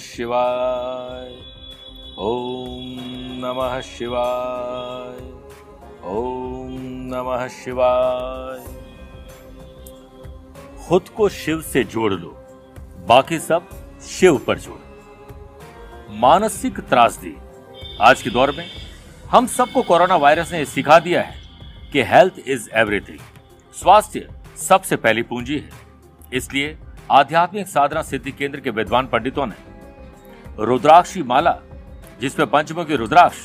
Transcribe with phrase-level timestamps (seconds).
[0.00, 1.32] शिवाय।
[2.18, 2.96] ओम
[3.42, 5.22] नमः शिवाय।
[6.04, 6.68] ओम
[7.14, 8.58] नमः शिवाय।
[10.86, 12.28] खुद को शिव से जोड़ लो,
[13.08, 13.68] बाकी सब
[14.02, 17.36] शिव पर जोड़ो। मानसिक त्रासदी
[18.00, 18.66] आज के दौर में
[19.30, 21.40] हम सबको कोरोना वायरस ने सिखा दिया है
[21.92, 23.18] कि हेल्थ इज़ एवरीथिंग।
[23.74, 25.70] स्वास्थ्य सबसे पहली पूंजी है।
[26.32, 26.78] इसलिए
[27.10, 29.69] आध्यात्मिक साधना सिद्धि केंद्र के विद्वान पंडितों ने
[30.58, 31.58] रुद्राक्षी माला,
[32.20, 33.36] जिसमें पंचमुखी रुद्राक्ष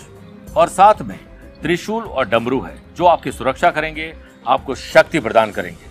[0.58, 1.20] और साथ में
[1.62, 5.86] त्रिशूल और डमरू है, जो आपकी सुरक्षा करेंगे, आपको शक्ति प्रदान करेंगे।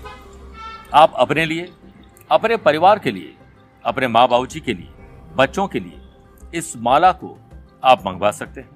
[0.95, 1.73] आप अपने लिए,
[2.31, 3.35] अपने परिवार के लिए,
[3.85, 4.89] अपने माँ बाबू जी के लिए,
[5.37, 6.01] बच्चों के लिए
[6.55, 7.39] इस माला को
[7.85, 8.71] आप मंगवा सकते हैं।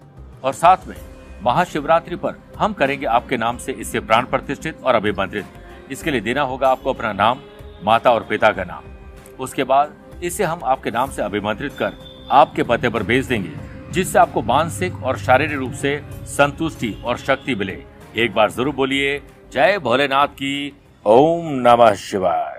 [0.44, 0.96] और साथ में
[1.42, 5.46] महाशिवरात्रि पर हम करेंगे आपके नाम से इससे प्राण प्रतिष्ठित और अभिमंत्रित।
[5.90, 7.38] इसके लिए देना होगा आपको अपना नाम,
[7.84, 8.82] माता और पिता का नाम।
[9.40, 13.50] उसके बाद इसे हम आपके नाम से अभिमंत्रित कर आपके पते पर भेज देंगे,
[13.92, 17.78] जिससे आपको मानसिक और शारीरिक रूप से संतुष्टि और शक्ति मिले।
[18.16, 19.18] एक बार ज़रूर बोलिए,
[19.52, 20.72] जय भोलेनाथ की
[21.06, 22.56] ओम नमः शिवाय।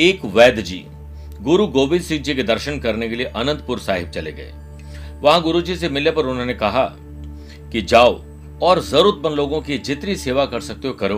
[0.00, 0.84] एक वैद्य जी,
[1.42, 4.52] गुरु गोविंद सिंह जी के दर्शन करने के लिए अनंतपुर साहिब चले गए।
[5.22, 6.84] वहाँ गुरु जी से मिलने पर उन्होंने कहा
[7.72, 8.14] कि जाओ
[8.62, 11.16] और जरूरतमंद लोगों की जितनी सेवा कर सकते हो करो।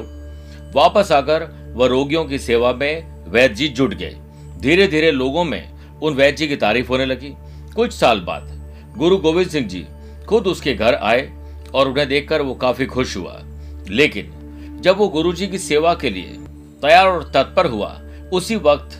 [0.74, 4.16] वापस आकर वह रोगियों की सेवा में वैद्य जी जुट गए।
[4.58, 5.72] धीरे धीरे लोगों में
[6.02, 7.34] उन वैद्य जी की तारीफ़ होने लगी।
[7.74, 8.50] कुछ साल बाद
[8.96, 9.86] गुरु गोविंद सिंह जी
[10.28, 11.30] खुद उसके घर आए
[11.74, 13.42] और उन्हें देखकर वो काफ़ी खुश हुआ।
[13.88, 14.34] लेकिन
[14.80, 16.36] जब वो गुरु जी की सेवा के लिए
[16.82, 18.00] तैयार और तत्पर हुआ,
[18.32, 18.90] उसी वक्त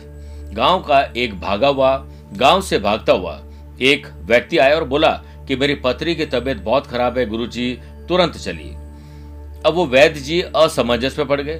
[0.53, 3.41] गाँव का एक भागा हुआ, गाँव से भागता हुआ
[3.81, 5.11] एक व्यक्ति आया और बोला
[5.47, 8.75] कि मेरी पत्नी की तबीयत बहुत खराब है गुरुजी तुरंत चलिए।
[9.65, 11.59] अब वो वैद्य जी असमंजस में पड़ गए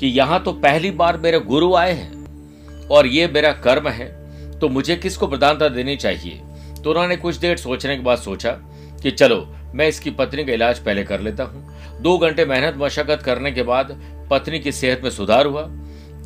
[0.00, 4.08] कि यहाँ तो पहली बार मेरे गुरु आए हैं और ये मेरा कर्म है
[4.60, 6.40] तो मुझे किसको प्रधानता देनी चाहिए?
[6.82, 8.50] तो उन्होंने कुछ देर सोचने के बाद सोचा
[9.02, 13.22] कि चलो, मैं इसकी पत्नी का इलाज पहले कर लेता हूँ। दो घंटे मेहनत मशक्कत
[13.22, 13.96] करने के बाद
[14.30, 15.62] पत्नी की सेहत में सुधार हुआ।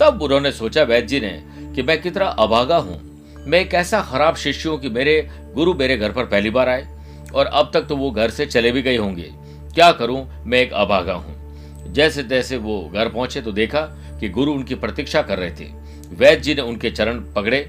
[0.01, 1.31] तब उन्होंने सोचा, वैद्य जी ने,
[1.75, 3.01] कि मैं कितना अभागा हूँ।
[3.47, 5.21] मैं एक ऐसा खराब शिष्य हूँ कि मेरे
[5.55, 6.87] गुरु मेरे घर पर पहली बार आए
[7.35, 9.31] और अब तक तो वो घर से चले भी गए होंगे।
[9.79, 10.43] क्या करूँ?
[10.45, 13.81] मैं एक अभागा हूँ। जैसे तैसे वो घर पहुँचे तो देखा
[14.21, 15.65] कि गुरु उनकी प्रतीक्षा कर रहे थे।
[16.11, 17.61] वैद्य जी ने उनके चरण पकड़े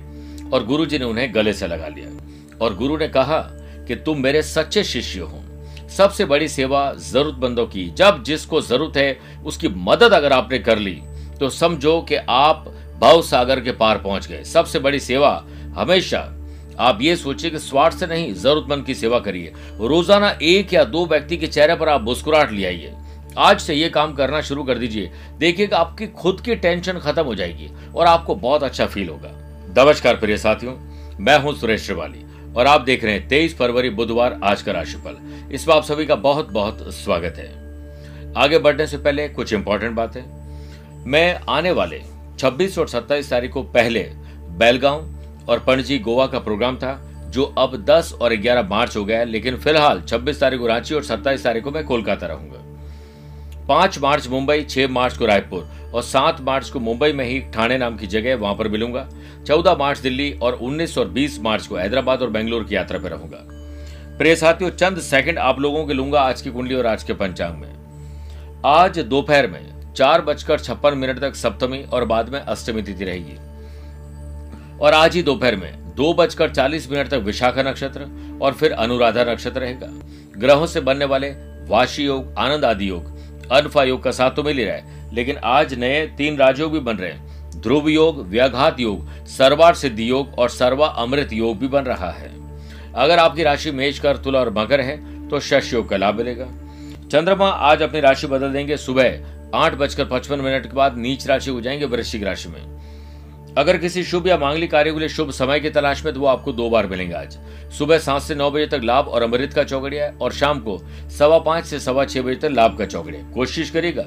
[0.54, 3.40] और गुरु जी ने उन्हें गले से लगा लिया। और गुरु ने कहा
[3.88, 5.42] कि तुम मेरे सच्चे शिष्य हो।
[5.90, 11.00] सबसे बड़ी सेवा जरूरतमंदों की, जब जिसको ज़रूरत है, उसकी मदद अगर आपने कर ली
[11.40, 12.66] तो समझो कि आप
[13.02, 15.46] भाव सागर के पार पहुँच गए। सबसे बड़ी सेवा
[15.76, 16.20] हमेशा
[16.80, 21.06] आप ये सोचिए कि स्वार्थ से नहीं, जरूरतमंद की सेवा करिए। रोज़ाना एक या दो
[21.06, 22.94] व्यक्ति के चेहरे पर आप मुस्कुराहट ले आइए।
[23.38, 27.36] आज से ये काम करना शुरू कर दीजिए। देखिएगा आपकी खुद की टेंशन खत्म हो
[27.36, 29.32] जाएगी और आपको बहुत अच्छा फील होगा।
[29.78, 30.74] नमस्कार प्रिय साथियों,
[31.20, 32.24] मैं हूँ सुरेश श्रिवाली
[32.56, 35.18] और आप देख रहे हैं तेईस फरवरी बुधवार आज का राशिफल।
[35.54, 40.22] इसमें आप सभी का बहुत बहुत स्वागत है। आगे बढ़ने से पहले कुछ इंपॉर्टेंट बातें।
[41.06, 42.02] मैं आने वाले
[42.40, 44.10] 26 और 27 तारीख को पहले
[44.58, 45.08] बेलगांव
[45.50, 47.00] और पणजी गोवा का प्रोग्राम था,
[47.30, 50.96] जो अब 10 और 11 मार्च हो गया है, लेकिन फ़िलहाल 26 तारीख को रांची
[50.96, 52.66] और 27 तारीख को मैं कोलकाता रहूँगा।
[53.68, 57.78] 5 मार्च मुंबई 6 मार्च को रायपुर और 7 मार्च को मुंबई में ही ठाणे
[57.78, 59.10] नाम की जगह वहाँ पर मिलूँगा।
[59.48, 63.10] 14 मार्च दिल्ली और 19 और 20 मार्च को हैदराबाद और बेंगलुरु की यात्रा पर
[63.10, 63.46] रहूँगा।
[64.18, 67.58] प्रिय साथियों, चंद सेकंड आप लोगों के लूँगा आज की कुंडली और आज के पंचांग
[67.58, 67.70] में।
[68.66, 73.38] आज दोपहर में चार बजकर छप्पन मिनट तक सप्तमी और बाद में अष्टमी तिथि रहेगी।
[74.82, 78.08] और आज ही दोपहर में दो बजकर चालीस मिनट तक विशाखा नक्षत्र
[78.42, 79.88] और फिर अनुराधा नक्षत्र रहेगा।
[80.38, 81.30] ग्रहों से बनने वाले
[81.70, 83.18] वाशी योग, आनंद आदि योग
[83.52, 86.80] अनफा योग का साथ तो मिल ही रहा है, लेकिन आज नए तीन राजयोग भी
[86.80, 91.68] बन रहे हैं। ध्रुव योग, व्याघात योग, सर्वार सिद्धि योग और सर्वा अमृत योग भी
[91.68, 92.32] बन रहा है।
[92.96, 96.46] अगर आपकी राशि मेष, कर, तुला और मकर है तो शश योग का लाभ मिलेगा।
[97.12, 99.20] चंद्रमा आज अपनी राशि बदल देंगे। सुबह
[99.56, 102.79] आठ बजकर पचपन मिनट के बाद नीच राशि हो जाएँगे, वृश्चिक राशि में।
[103.58, 106.28] अगर किसी शुभ या मांगलिक कार्य के लिए शुभ समय की तलाश में तो वो
[106.28, 107.38] आपको दो बार मिलेंगे आज।
[107.78, 110.78] सुबह सात से नौ बजे तक लाभ और अमृत का चौकड़िया है, और शाम को
[111.10, 114.06] सवा पाँच से सवा छह बजे तक लाभ का चौकड़िया कोशिश करेगा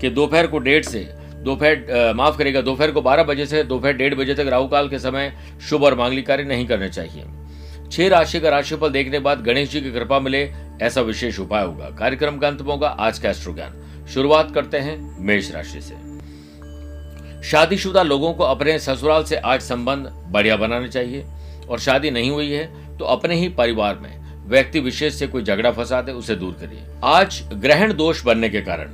[0.00, 1.00] कि दोपहर को डेढ़ से,
[1.38, 4.98] दोपहर माफ़ करेगा दोपहर को बारह बजे से दोपहर डेढ़ बजे तक राहु काल के
[4.98, 5.32] समय
[5.68, 7.24] शुभ और मांगलिक कार्य नहीं करने चाहिए।
[7.90, 10.50] छह राशि का राशिफल देखने के बाद गणेश जी की कृपा मिले,
[10.82, 15.50] ऐसा विशेष उपाय होगा। कार्यक्रम का अंत होगा आज का ज्ञान शुरुआत करते हैं मेष
[15.52, 15.94] राशि से।
[17.46, 21.24] शादीशुदा लोगों को अपने ससुराल से आज संबंध बढ़िया बनाना चाहिए।
[21.68, 25.70] और शादी नहीं हुई है तो अपने ही परिवार में व्यक्ति विशेष से कोई झगड़ा
[25.72, 28.90] फसाद है उसे दूर करिए। आज ग्रहण दोष बनने के कारण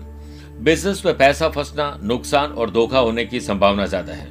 [0.61, 4.31] बिज़नेस में पैसा फंसना, नुकसान और धोखा होने की संभावना ज़्यादा है।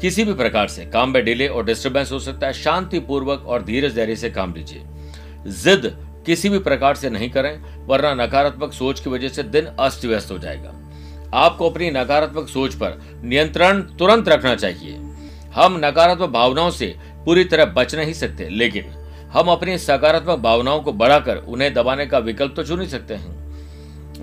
[0.00, 3.94] किसी भी प्रकार से काम में डिले और डिस्टर्बेंस हो सकता है। शांतिपूर्वक और धीरज
[3.94, 4.82] धैर्य से काम लीजिए।
[5.54, 5.96] जिद
[6.26, 10.30] किसी भी प्रकार से नहीं करें, वरना नकारात्मक सोच की वजह से दिन अस्त व्यस्त
[10.30, 10.72] हो जाएगा।
[11.34, 14.94] आपको अपनी नकारात्मक सोच पर नियंत्रण तुरंत रखना चाहिए।
[15.54, 16.94] हम नकारात्मक भावनाओं से
[17.24, 18.84] पूरी तरह बच नहीं सकते, लेकिन
[19.32, 23.38] हम अपनी सकारात्मक भावनाओं को बढ़ाकर उन्हें दबाने का विकल्प तो चुन ही सकते हैं।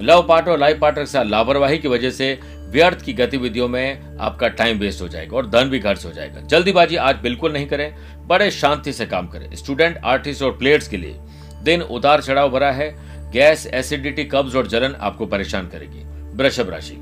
[0.01, 2.39] लव पार्टनर और लाइफ पार्टनर के साथ लापरवाही की वजह से
[2.71, 6.41] व्यर्थ की गतिविधियों में आपका टाइम वेस्ट हो जाएगा और धन भी खर्च हो जाएगा।
[6.41, 7.93] जल्दीबाजी आज बिल्कुल नहीं करें,
[8.27, 11.15] बड़े शांति से काम करें। स्टूडेंट आर्टिस्ट और प्लेयर्स के लिए
[11.63, 12.89] दिन उतार चढ़ाव भरा है।
[13.31, 16.03] गैस एसिडिटी कब्ज और जलन आपको परेशान करेगी।
[16.37, 16.95] वृषभ राशि।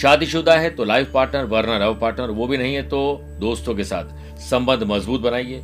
[0.00, 3.84] शादीशुदा है तो लाइफ पार्टनर वरना लव पार्टनर वो भी नहीं है तो दोस्तों के
[3.84, 5.62] साथ संबंध मज़बूत बनाइए।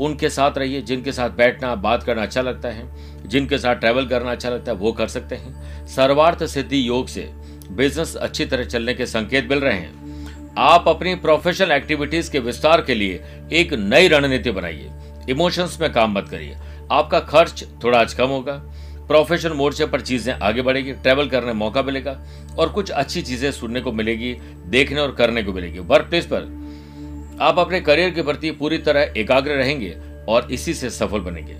[0.00, 2.84] उनके साथ रहिए, जिनके साथ बैठना, बात करना अच्छा लगता है,
[3.28, 7.28] जिनके साथ ट्रैवल करना अच्छा लगता है, वो कर सकते हैं। सर्वार्थ सिद्धि योग से
[7.70, 12.80] बिज़नेस अच्छी तरह चलने के संकेत मिल रहे हैं। आप अपनी प्रोफेशनल एक्टिविटीज़ के विस्तार
[12.80, 13.22] के लिए
[13.52, 14.90] एक नई रणनीति बनाइए।
[15.30, 16.56] इमोशंस में काम मत करिए।
[16.92, 18.62] आपका खर्च थोड़ा आज कम होगा।
[19.10, 22.12] प्रोफेशनल मोर्चे पर चीज़ें आगे बढ़ेगी ट्रेवल करने मौका मिलेगा
[22.58, 24.32] और कुछ अच्छी चीज़ें सुनने को मिलेगी,
[24.66, 29.12] देखने और करने को मिलेगी। वर्क प्लेस पर आप अपने करियर के प्रति पूरी तरह
[29.16, 29.90] एकाग्र रहेंगे
[30.28, 31.56] और इसी से सफल बनेंगे।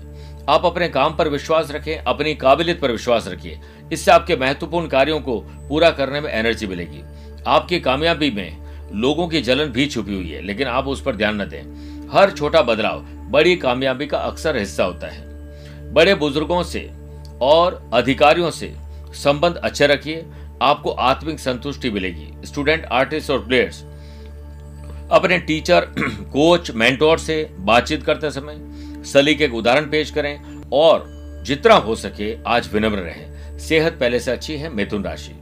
[0.49, 3.59] आप अपने काम पर विश्वास रखें, अपनी काबिलियत पर विश्वास रखिए।
[3.91, 5.39] इससे आपके महत्वपूर्ण कार्यों को
[5.69, 7.03] पूरा करने में एनर्जी मिलेगी।
[7.47, 8.57] आपकी कामयाबी में
[8.93, 12.31] लोगों की जलन भी छुपी हुई है, लेकिन आप उस पर ध्यान न दें। हर
[12.31, 16.89] छोटा बदलाव बड़ी कामयाबी का अक्सर हिस्सा होता है। बड़े बुज़ुर्गों से
[17.41, 18.73] और अधिकारियों से
[19.13, 20.25] संबंध अच्छे रखिए,
[20.61, 23.81] आपको आत्मिक संतुष्टि मिलेगी। स्टूडेंट आर्टिस्ट और प्लेयर्स
[25.11, 25.85] अपने टीचर
[26.31, 31.05] कोच मेंटोर से बातचीत करते समय सलीके के उदाहरण पेश करें और
[31.45, 35.33] जितना हो सके आज विनम्र रहें। सेहत पहले से अच्छी है, मिथुन राशि।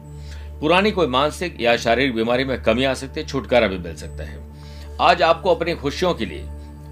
[0.60, 4.24] पुरानी कोई मानसिक या शारीरिक बीमारी में कमी आ सकती है, छुटकारा भी मिल सकता
[4.24, 4.40] है।
[5.02, 6.50] आज आपको अपनी खुशियों के लिए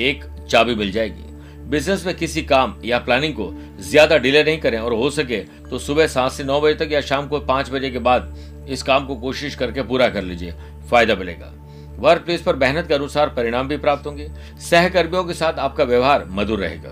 [0.10, 1.24] एक चाबी मिल जाएगी।
[1.68, 5.38] बिज़नेस में किसी काम या प्लानिंग को ज़्यादा डिले नहीं करें और हो सके
[5.70, 8.84] तो सुबह सात से नौ बजे तक या शाम को पाँच बजे के बाद इस
[8.84, 10.54] काम को कोशिश करके पूरा कर लीजिए,
[10.90, 11.52] फ़ायदा मिलेगा।
[12.00, 14.30] वर्क प्लेस पर मेहनत के अनुसार परिणाम भी प्राप्त होंगे,
[14.62, 16.90] सहकर्मियों के साथ आपका व्यवहार मधुर रहेगा।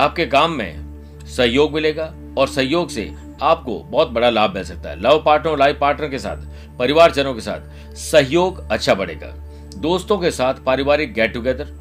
[0.00, 3.10] आपके काम में सहयोग मिलेगा और सहयोग से
[3.42, 6.36] आपको बहुत बड़ा लाभ मिल सकता है। लव पार्टनर और लाइफ पार्टनर के साथ,
[6.78, 9.34] परिवारजनों के साथ सहयोग अच्छा बढ़ेगा।
[9.78, 11.74] दोस्तों के साथ पारिवारिक गेट टुगेदर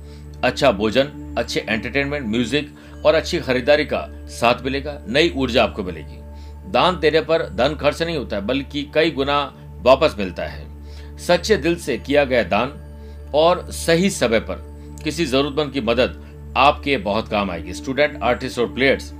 [0.44, 6.72] अच्छा भोजन, अच्छे एंटरटेनमेंट म्यूज़िक और अच्छी खरीदारी का साथ मिलेगा, नई ऊर्जा आपको मिलेगी।
[6.72, 9.42] दान देने पर धन खर्च नहीं होता है बल्कि कई गुना
[9.82, 12.74] वापस मिलता है। सच्चे दिल से किया गया दान
[13.36, 14.64] और सही समय पर
[15.04, 19.12] किसी जरूरतमंद की मदद आपके बहुत काम आएगी। स्टूडेंट आर्टिस्ट और प्लेयर्स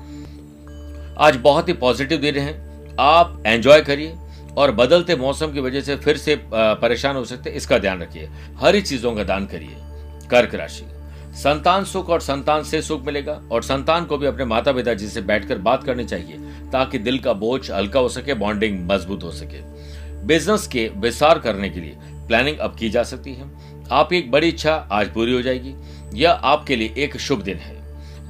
[1.20, 2.54] आज बहुत ही पॉजिटिव दिन है।
[3.00, 4.16] आप एंजॉय करिए
[4.58, 8.82] और बदलते मौसम की वजह से फिर से परेशान हो सकते इसका ध्यान रखिए। हरी
[8.82, 9.76] चीज़ों का दान करिए।
[10.30, 10.86] कर्क राशि।
[11.36, 15.08] संतान सुख और संतान से सुख मिलेगा और संतान को भी अपने माता पिता जी
[15.08, 16.38] से बैठकर बात करनी चाहिए,
[16.72, 19.62] ताकि दिल का बोझ हल्का हो सके, बॉन्डिंग मज़बूत हो सके।
[20.28, 23.50] बिज़नेस के विस्तार करने के लिए प्लानिंग अब की जा सकती है।
[23.92, 25.76] आपकी एक बड़ी इच्छा आज पूरी हो जाएगी।
[26.14, 27.74] यह आपके लिए एक शुभ दिन है।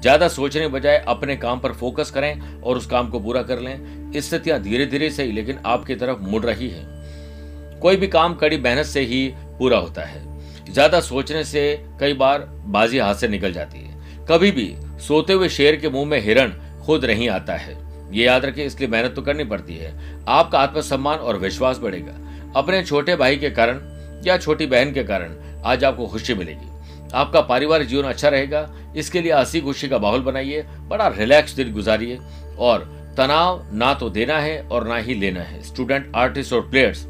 [0.01, 4.11] ज़्यादा सोचने बजाय अपने काम पर फोकस करें और उस काम को पूरा कर लें।
[4.15, 8.85] स्थितियाँ धीरे धीरे सही, लेकिन आपकी तरफ़ मुड़ रही है। कोई भी काम कड़ी मेहनत
[8.85, 9.27] से ही
[9.59, 10.34] पूरा होता है।
[10.75, 11.61] ज़्यादा सोचने से
[11.99, 14.65] कई बार बाजी हाथ से निकल जाती है। कभी भी
[14.99, 16.51] सोते हुए शेर के मुँह में हिरण
[16.85, 17.77] खुद नहीं आता है।
[18.11, 19.93] ये याद रखें, इसलिए मेहनत तो करनी पड़ती है।
[20.29, 22.13] आपका आत्मसम्मान और विश्वास बढ़ेगा।
[22.55, 23.79] अपने छोटे भाई के कारण
[24.25, 26.69] या छोटी बहन के कारण आज आपको खुशी मिलेगी।
[27.13, 31.73] आपका पारिवारिक जीवन अच्छा रहेगा। इसके लिए हँसी खुशी का माहौल बनाइए, बड़ा रिलैक्स दिन
[31.73, 32.19] गुजारिए।
[32.59, 37.05] और तनाव ना तो देना है और ना ही लेना है। स्टूडेंट आर्टिस्ट और प्लेयर्स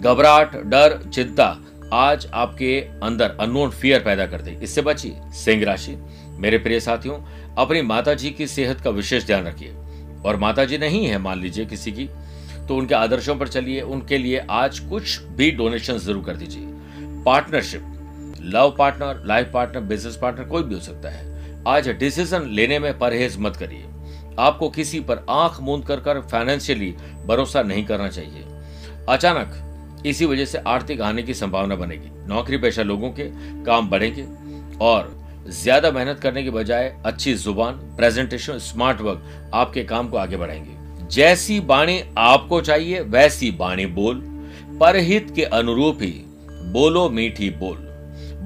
[0.00, 1.56] घबराहट, डर, चिंता
[1.94, 5.96] आज आपके अंदर अननोन फियर पैदा कर दे इससे बची सिंह राशि,
[6.38, 7.18] मेरे प्रिय साथियों,
[7.58, 9.74] अपनी माता जी की सेहत का विशेष ध्यान रखिए।
[10.24, 12.08] और माता जी नहीं है, मान लीजिए किसी की
[12.68, 18.40] तो उनके आदर्शों पर चलिए। उनके लिए आज कुछ भी डोनेशन ज़रूर कर दीजिए। Partnership
[18.44, 22.98] love partner life partner business partner कोई भी हो सकता है। आज डिसीज़न लेने में
[22.98, 23.84] परहेज मत करिए।
[24.38, 26.94] आपको किसी पर आँख मूंद कर कर फाइनेंशियली
[27.26, 28.44] भरोसा नहीं करना चाहिए।
[29.08, 29.60] अचानक
[30.06, 33.24] इसी वजह से आर्थिक हानि की संभावना बनेगी। नौकरी पेशा लोगों के
[33.64, 34.26] काम बढ़ेंगे
[34.80, 35.12] और
[35.48, 41.08] ज़्यादा मेहनत करने के बजाय अच्छी ज़ुबान प्रेजेंटेशन स्मार्ट वर्क आपके काम को आगे बढ़ाएँगे।
[41.08, 44.20] जैसी बाणी आपको चाहिए, वैसी बाणी बोल।
[44.80, 46.12] परहित के अनुरूप ही
[46.72, 47.76] बोलो मीठी बोल।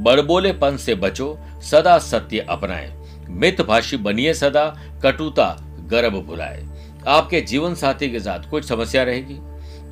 [0.03, 2.93] बड़बोलेपन से बचो, सदा सत्य अपनाए।
[3.29, 4.65] मित भाषी बनिए सदा,
[5.03, 5.47] कटुता
[5.91, 6.67] गर्भ भुलाए।
[7.09, 9.39] आपके जीवन साथी के साथ कुछ समस्या रहेगी,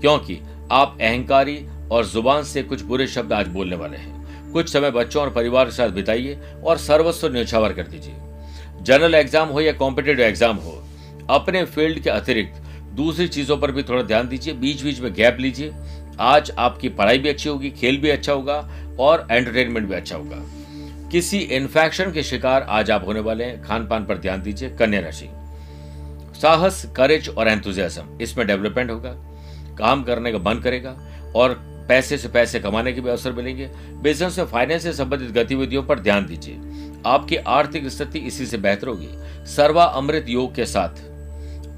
[0.01, 0.39] क्योंकि
[0.73, 1.59] आप अहंकारी
[1.93, 5.65] और ज़ुबान से कुछ बुरे शब्द आज बोलने वाले हैं। कुछ समय बच्चों और परिवार
[5.65, 8.15] के साथ बिताइए और सर्वस्व न्यौछावर कर दीजिए।
[8.83, 10.83] जनरल एग्ज़ाम हो या कॉम्पिटेटिव एग्ज़ाम हो,
[11.31, 12.63] अपने फ़ील्ड के अतिरिक्त
[12.97, 15.73] दूसरी चीज़ों पर भी थोड़ा ध्यान दीजिए बीच बीच में गैप लीजिए।
[16.21, 18.59] आज आपकी पढ़ाई भी अच्छी होगी, खेल भी अच्छा होगा
[19.01, 20.43] और एंटरटेनमेंट भी अच्छा होगा।
[21.11, 25.01] किसी इन्फेक्शन के शिकार आज आप होने वाले हैं। खान पान पर ध्यान दीजिए। कन्या
[25.01, 25.29] राशि।
[26.43, 29.17] साहस करेज और एंथुजियाज्म इसमें डेवलपमेंट होगा।
[29.79, 30.97] काम करने का मन करेगा
[31.37, 31.55] और
[31.89, 33.71] पैसे से पैसे कमाने के भी अवसर मिलेंगे।
[34.03, 38.89] बिज़नेस में फाइनेंस से संबंधित गतिविधियों पर ध्यान दीजिए। आपकी आर्थिक स्थिति इसी से बेहतर
[38.89, 39.09] होगी।
[39.47, 41.03] सर्वा अमृत योग के साथ,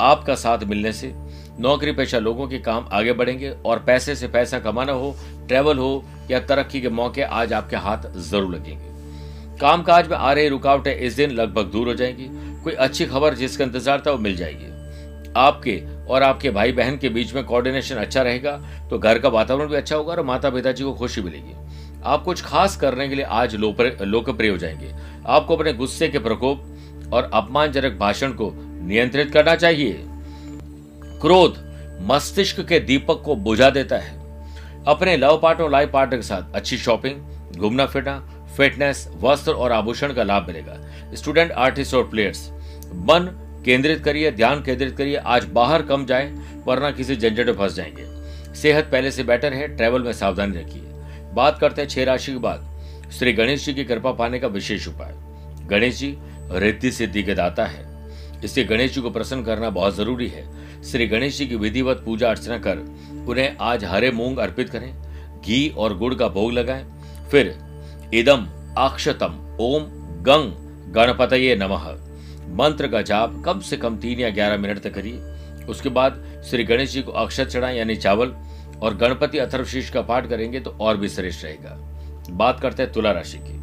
[0.02, 1.12] आपका साथ मिलने से
[1.60, 5.14] नौकरी पेशा लोगों के काम आगे बढ़ेंगे और पैसे से पैसा कमाना हो
[5.48, 8.86] ट्रेवल हो या तरक्की के मौके आज आपके हाथ ज़रूर लगेंगे।
[9.60, 12.28] कामकाज में आ रही रुकावटें इस दिन लगभग दूर हो जाएँगी।
[12.64, 14.66] कोई अच्छी खबर जिसका इंतज़ार था वो मिल जाएगी।
[15.36, 18.52] आपके और आपके भाई बहन के बीच में कोऑर्डिनेशन अच्छा रहेगा
[18.90, 21.54] तो घर का वातावरण भी अच्छा होगा और माता पिताजी को खुशी मिलेगी।
[22.04, 24.94] आप कुछ खास करने के लिए आज लोकप्रिय हो जाएँगे।
[25.26, 26.64] आपको अपने गुस्से के प्रकोप
[27.12, 30.04] और अपमानजनक भाषण को नियंत्रित करना चाहिए।
[31.20, 31.64] क्रोध
[32.02, 34.16] मस्तिष्क के दीपक को बुझा देता है।
[34.86, 37.14] अपने लव पार्टनर और लाइफ पार्टनर के साथ अच्छी शॉपिंग,
[37.58, 38.18] घूमना फिरना,
[38.56, 40.76] फिटनेस, वस्त्र और आभूषण का लाभ मिलेगा।
[41.14, 42.50] स्टूडेंट, आर्टिस्ट और प्लेयर्स,
[42.94, 46.34] मन केंद्रित करिए, ध्यान केंद्रित करिए, आज बाहर कम जाए,
[46.66, 48.04] वरना किसी झंझट में फंस जाएँगे।
[48.54, 50.82] सेहत पहले से बेटर है, ट्रेवल में सावधानी रखिए।
[51.34, 52.82] बात करते हैं छह राशि के बाद
[53.12, 55.14] श्री गणेश जी की कृपा पाने का विशेष उपाय।
[55.66, 56.18] गणेश जी,
[56.52, 58.10] रिद्धि सिद्धि के दाता है।
[58.44, 60.48] इसलिए गणेश जी को प्रसन्न करना बहुत ज़रूरी है।
[60.82, 62.78] श्री गणेश जी की विधिवत पूजा अर्चना कर
[63.28, 64.94] उन्हें आज हरे मूंग अर्पित करें,
[65.40, 66.86] घी और गुड़ का भोग लगाएँ।
[67.30, 67.58] फिर
[68.14, 68.48] इदम
[68.78, 69.82] अक्षतम ओम
[70.22, 70.52] गंग
[70.94, 72.07] गणपत नमः।
[72.48, 76.64] मंत्र का जाप कम से कम तीन या ग्यारह मिनट तक करिए। उसके बाद श्री
[76.64, 78.34] गणेश जी को अक्षत चढ़ाएँ, यानी चावल,
[78.82, 81.76] और गणपति अथर्वशीष का पाठ करेंगे तो और भी श्रेष्ठ रहेगा।
[82.30, 83.56] बात करते हैं तुला राशि की।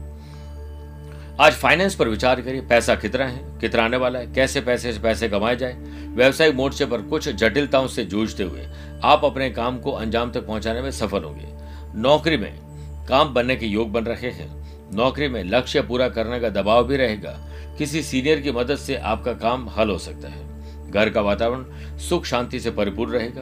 [1.39, 4.99] आज फाइनेंस पर विचार करिए, पैसा कितना है, कितना आने वाला है, कैसे पैसे से
[4.99, 5.73] पैसे कमाए जाए,
[6.15, 8.67] व्यवसायिक मोर्चे पर कुछ जटिलताओं से जूझते हुए
[9.03, 11.47] आप अपने काम को अंजाम तक पहुँचाने में सफल होंगे।
[11.99, 12.53] नौकरी में
[13.07, 14.49] काम बनने के योग बन रहे हैं।
[14.93, 17.37] नौकरी में लक्ष्य पूरा करने का दबाव भी रहेगा।
[17.77, 20.43] किसी सीनियर की मदद से आपका काम हल हो सकता है।
[20.91, 23.41] घर का वातावरण सुख शांति से परिपूर्ण रहेगा।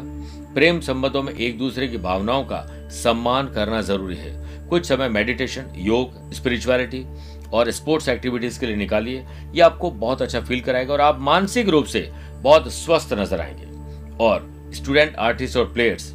[0.53, 5.65] प्रेम संबंधों में एक दूसरे की भावनाओं का सम्मान करना ज़रूरी है। कुछ समय मेडिटेशन
[5.75, 7.05] योग स्पिरिचुअलिटी
[7.53, 11.69] और स्पोर्ट्स एक्टिविटीज़ के लिए निकालिए। ये आपको बहुत अच्छा फील कराएगा और आप मानसिक
[11.69, 13.71] रूप से बहुत स्वस्थ नज़र आएँगे।
[14.23, 16.13] और स्टूडेंट आर्टिस्ट और प्लेयर्स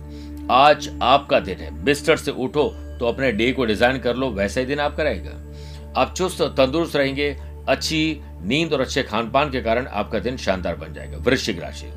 [0.50, 2.68] आज आपका दिन है। बिस्तर से उठो
[3.00, 5.44] तो अपने डे को डिज़ाइन कर लो, वैसा ही दिन आपका रहेगा।
[5.96, 7.36] आप चुस्त, तंदुरुस्त रहेंगे
[7.68, 11.92] अच्छी नींद और अच्छे खान पान के कारण आपका दिन शानदार बन जाएगा। वृश्चिक राशि।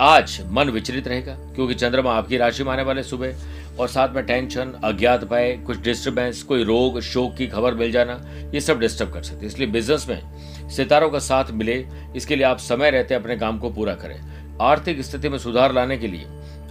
[0.00, 3.34] आज मन विचलित रहेगा, क्योंकि चंद्रमा आपकी राशि में आने वाले सुबह,
[3.78, 8.20] और साथ में टेंशन, अज्ञात भय, कुछ डिस्टर्बेंस कोई रोग, शोक की खबर मिल जाना,
[8.54, 11.84] ये सब डिस्टर्ब कर सकते इसलिए बिज़नेस में सितारों का साथ मिले,
[12.16, 14.20] इसके लिए आप समय रहते अपने काम को पूरा करें।
[14.60, 16.26] आर्थिक स्थिति में सुधार लाने के लिए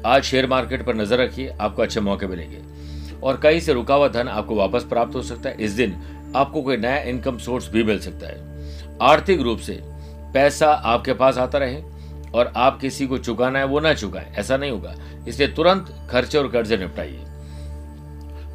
[0.05, 2.61] आज शेयर मार्केट पर नज़र रखिए, आपको अच्छे मौके मिलेंगे।
[3.23, 5.95] और कहीं से रुका हुआ धन आपको वापस प्राप्त हो सकता है। इस दिन
[6.35, 8.47] आपको कोई नया इनकम सोर्स भी मिल सकता है।
[9.01, 9.79] आर्थिक रूप से
[10.33, 11.81] पैसा आपके पास आता रहे
[12.33, 14.95] और आप किसी को चुकाना है, वो ना चुकाए। ऐसा नहीं होगा।
[15.27, 17.23] इसलिए तुरंत खर्चे और कर्जे निपटाइए।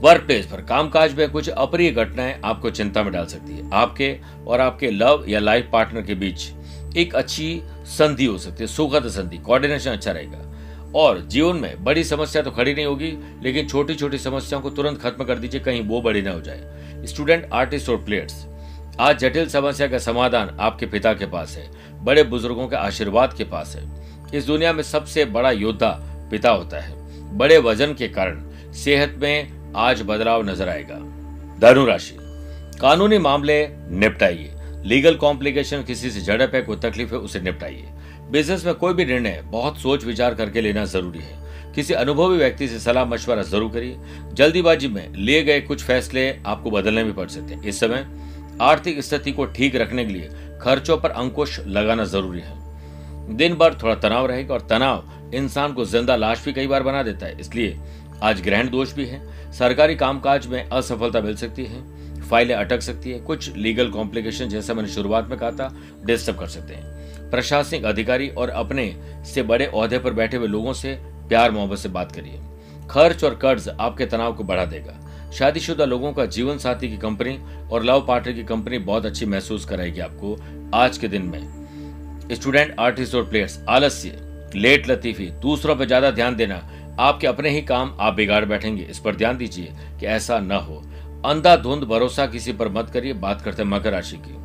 [0.00, 4.18] वर्क प्लेस पर कामकाज में कुछ अप्रिय घटनाएँ आपको चिंता में डाल सकती है। आपके
[4.46, 6.50] और आपके लव या लाइफ पार्टनर के बीच
[6.96, 10.51] एक अच्छी संधि हो सकती है, सुखद संधि कोऑर्डिनेशन अच्छा रहेगा।
[10.94, 15.00] और जीवन में बड़ी समस्या तो खड़ी नहीं होगी, लेकिन छोटी छोटी समस्याओं को तुरंत
[15.00, 18.46] खत्म कर दीजिए, कहीं वो बड़ी ना हो जाए। स्टूडेंट आर्टिस्ट और प्लेयर्स
[19.00, 21.68] आज जटिल समस्या का समाधान आपके पिता के पास है,
[22.04, 23.90] बड़े बुज़ुर्गों के आशीर्वाद के पास है।
[24.34, 25.90] इस दुनिया में सबसे बड़ा योद्धा
[26.30, 28.42] पिता होता है। बड़े वज़न के कारण
[28.74, 30.98] सेहत में आज बदलाव नज़र आएगा।
[31.60, 32.16] धनु राशि,
[32.80, 34.52] कानूनी मामले निपटाइए।
[34.84, 37.88] लीगल कॉम्प्लिकेशन किसी से झड़प है, कोई तकलीफ़ है, उसे निपटाइए।
[38.32, 41.40] बिज़नेस में कोई भी निर्णय बहुत सोच विचार करके लेना ज़रूरी है।
[41.74, 43.96] किसी अनुभवी व्यक्ति से सलाह मशवरा ज़रूर करिए।
[44.34, 48.06] जल्दीबाजी में लिए गए कुछ फैसले आपको बदलने भी पड़ सकते हैं। इस समय
[48.60, 50.30] आर्थिक स्थिति को ठीक रखने के लिए
[50.62, 55.84] खर्चों पर अंकुश लगाना ज़रूरी है। दिन भर थोड़ा तनाव रहेगा और तनाव इंसान को
[55.84, 57.78] ज़िंदा लाश भी कई बार बना देता है। इसलिए
[58.22, 59.20] आज ग्रहण दोष भी है।
[59.52, 61.82] सरकारी कामकाज में असफलता मिल सकती है।
[62.22, 65.74] फाइलें अटक सकती है। कुछ लीगल कॉम्प्लिकेशन जैसा मैंने शुरुआत में कहा था,
[66.04, 67.01] डिस्टर्ब कर सकते हैं।
[67.32, 70.94] प्रशासनिक अधिकारी और अपने से बड़े अहदे पर बैठे हुए लोगों से
[71.28, 72.40] प्यार मोहब्बत से बात करिए।
[72.90, 74.98] खर्च और कर्ज आपके तनाव को बढ़ा देगा।
[75.32, 77.38] शादीशुदा लोगों का जीवन साथी की कंपनी
[77.72, 80.36] और लव पार्टनर की कंपनी बहुत अच्छी महसूस कराएगी आपको
[80.74, 84.18] आज के दिन में। स्टूडेंट, आर्टिस्ट और प्लेयर्स, आलस्य,
[84.54, 86.62] लेट लतीफी, दूसरों पर ज़्यादा ध्यान देना,
[87.00, 90.82] आपके अपने ही काम, आप बिगाड़ बैठेंगे। इस पर ध्यान दीजिए कि ऐसा न हो।
[91.26, 94.36] अंधाधुंध भरोसा किसी पर मत करिए, बात करते मकर राशि की।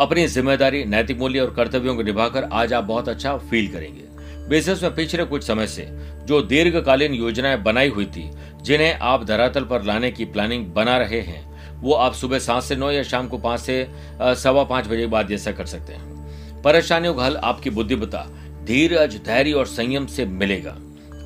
[0.00, 4.02] अपनी ज़िम्मेदारी, नैतिक मूल्य और कर्तव्यों को निभाकर आज आप बहुत अच्छा फील करेंगे।
[4.48, 5.86] बिज़नेस में पिछले कुछ समय से
[6.26, 8.30] जो दीर्घकालीन योजनाएँ बनाई हुई थी,
[8.62, 11.44] जिन्हें आप धरातल पर लाने की प्लानिंग बना रहे हैं,
[11.80, 13.86] वो आप सुबह सात से नौ या शाम को पाँच से
[14.20, 18.26] सवा पाँच बजे बाद जैसा कर सकते हैं। परेशानियों का हल आपकी बुद्धिमता
[18.64, 20.76] धीरज, धैर्य और संयम से मिलेगा।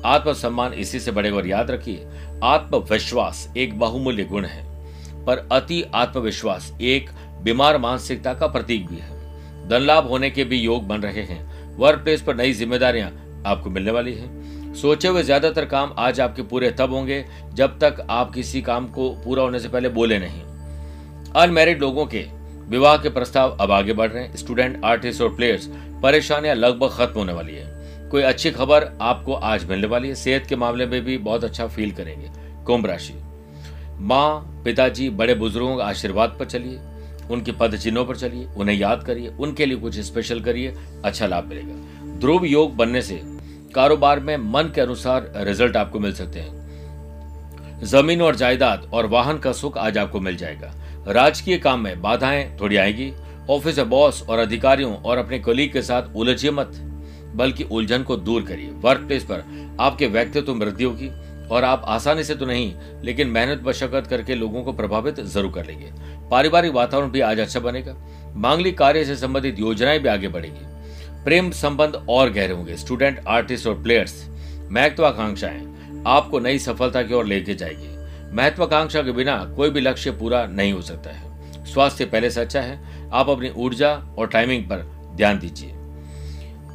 [0.05, 2.07] आत्मसम्मान इसी से बढ़ेगा और याद रखिए,
[2.43, 4.69] आत्मविश्वास एक बहुमूल्य गुण है।
[5.25, 7.09] पर अति आत्मविश्वास एक
[7.43, 9.19] बीमार मानसिकता का प्रतीक भी है।
[9.69, 11.39] धन लाभ होने के भी योग बन रहे हैं।
[11.77, 13.11] वर्क प्लेस पर नई जिम्मेदारियाँ
[13.45, 18.05] आपको मिलने वाली हैं। सोचे हुए ज़्यादातर काम आज आपके पूरे तब होंगे जब तक
[18.09, 20.41] आप किसी काम को पूरा होने से पहले बोले नहीं।
[21.35, 22.25] अनमेरिड लोगों के
[22.69, 25.69] विवाह के प्रस्ताव अब आगे बढ़ रहे हैं। स्टूडेंट, आर्टिस्ट और प्लेयर्स
[26.03, 30.45] परेशानियाँ लगभग खत्म होने वाली है। कोई अच्छी खबर आपको आज मिलने वाली है। सेहत
[30.47, 32.29] के मामले में भी बहुत अच्छा फील करेंगे।
[32.65, 33.13] कुंभ राशि।
[33.99, 36.79] माँ, पिताजी, बड़े बुज़ुर्गों के आशीर्वाद पर चलिए।
[37.29, 40.75] उनके पद चिन्हों पर चलिए, उन्हें याद करिए, उनके लिए कुछ स्पेशल करिए
[41.05, 41.73] अच्छा लाभ मिलेगा।
[42.19, 43.21] ध्रुव योग बनने से
[43.75, 46.61] कारोबार में मन के अनुसार रिज़ल्ट आपको मिल सकते हैं।
[47.83, 50.73] ज़मीन और जायदाद और वाहन का सुख आज आपको मिल जाएगा।
[51.07, 53.13] राजकीय काम में बाधाएँ थोड़ी आएगी।
[53.49, 56.71] ऑफ़िस में बॉस और अधिकारियों और अपने कोलीग के साथ उलझिए मत,
[57.35, 59.43] बल्कि उलझन को दूर करिए। वर्क प्लेस पर
[59.79, 61.09] आपके व्यक्तित्व वृद्धि होगी।
[61.51, 65.65] और आप आसानी से तो नहीं, लेकिन मेहनत मशक्कत करके लोगों को प्रभावित ज़रूर कर
[65.65, 65.91] लेंगे।
[66.29, 67.95] पारिवारिक वातावरण भी आज अच्छा बनेगा।
[68.35, 70.65] मांगलिक कार्य से संबंधित योजनाएँ भी आगे बढ़ेगी।
[71.23, 74.29] प्रेम संबंध और गहरे होंगे। स्टूडेंट, आर्टिस्ट और प्लेयर्स,
[74.71, 77.89] महत्वाकांक्षाएँ आपको नई सफलता की ओर लेके जाएगी।
[78.35, 82.61] महत्वाकांक्षा के बिना कोई भी लक्ष्य पूरा नहीं हो सकता है। स्वास्थ्य पहले से अच्छा
[82.61, 84.77] है। आप अपनी ऊर्जा और टाइमिंग पर
[85.15, 85.71] ध्यान दीजिए।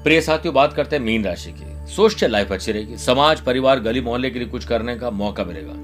[0.03, 4.01] प्रिय साथियों, बात करते हैं मीन राशि की। सोशल लाइफ अच्छी रहेगी। समाज, परिवार, गली
[4.01, 5.75] मोहल्ले के लिए कुछ करने का मौका मिलेगा।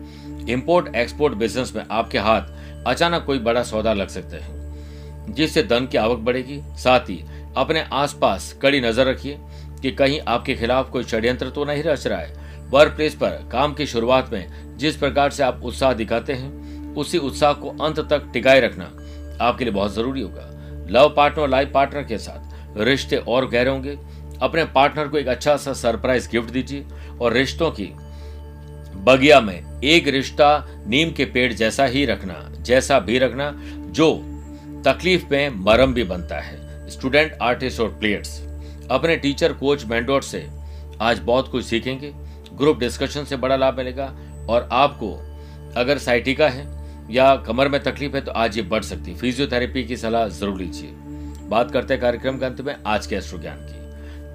[0.53, 5.87] इम्पोर्ट एक्सपोर्ट बिज़नेस में आपके हाथ अचानक कोई बड़ा सौदा लग सकते हैं, जिससे धन
[5.87, 7.23] की आवक बढ़ेगी। साथ ही
[7.57, 9.39] अपने आसपास कड़ी नज़र रखिए
[9.83, 13.75] कि कहीं आपके खिलाफ कोई षड्यंत्र तो नहीं रच रहा है। वर्क प्लेस पर काम
[13.75, 18.31] की शुरुआत में जिस प्रकार से आप उत्साह दिखाते हैं, उसी उत्साह को अंत तक
[18.33, 18.85] टिकाए रखना
[19.41, 20.49] आपके लिए बहुत ज़रूरी होगा।
[20.91, 23.97] लव पार्टनर लाइफ पार्टनर के साथ रिश्ते और गहरे होंगे।
[24.43, 26.85] अपने पार्टनर को एक अच्छा सा सरप्राइज़ गिफ्ट दीजिए
[27.21, 27.91] और रिश्तों की
[29.05, 30.49] बगिया में एक रिश्ता
[30.87, 33.51] नीम के पेड़ जैसा ही रखना, जैसा भी रखना,
[33.89, 34.13] जो
[34.87, 38.41] तकलीफ़ में मरम भी बनता है। स्टूडेंट आर्टिस्ट और प्लेयर्स
[38.91, 40.47] अपने टीचर कोच मेंटोर से
[41.01, 42.13] आज बहुत कुछ सीखेंगे।
[42.55, 44.13] ग्रुप डिस्कशन से बड़ा लाभ मिलेगा
[44.51, 45.13] और आपको
[45.77, 46.67] अगर साइटिका है
[47.11, 50.59] या कमर में तकलीफ़ है तो आज ये बढ़ सकती है। फिजियोथेरेपी की सलाह ज़रूर
[50.59, 50.91] लीजिए।
[51.49, 53.82] बात करते हैं कार्यक्रम के अंत में, आज के एस्ट्रो ज्ञान की।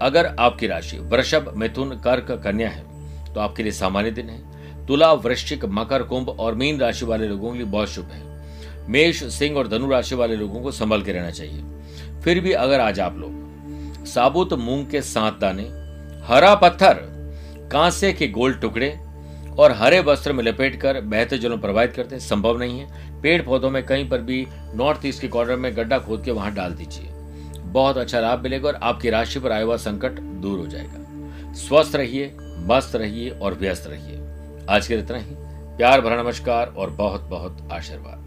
[0.02, 5.12] अगर आपकी राशि वृषभ, मिथुन, कर्क, कन्या है तो आपके लिए सामान्य दिन है। तुला,
[5.14, 8.26] वृश्चिक, मकर, कुंभ और मीन राशि वाले लोगों के लिए बहुत शुभ है।
[8.90, 12.80] मेष, सिंह और धनु राशि वाले लोगों को संभल के रहना चाहिए। फिर भी अगर
[12.80, 15.64] आज आप लोग साबुत मूंग के सात दाने,
[16.26, 17.00] हरा पत्थर,
[17.72, 18.90] कांसे के गोल टुकड़े
[19.60, 23.42] और हरे वस्त्र में लपेट कर बहते जलों प्रवाहित करते हैं, संभव नहीं है। पेड़
[23.42, 26.74] पौधों में कहीं पर भी नॉर्थ ईस्ट के कॉर्नर में गड्ढा खोद के वहाँ डाल
[26.74, 27.10] दीजिए।
[27.78, 31.96] बहुत अच्छा लाभ मिलेगा और आपकी राशि पर आया हुआ संकट दूर हो जाएगा। स्वस्थ
[31.96, 34.22] रहिए, मस्त रहिए और व्यस्त रहिए।
[34.70, 35.36] आज के इतना ही।
[35.78, 38.27] प्यार, भरा नमस्कार और बहुत बहुत आशीर्वाद।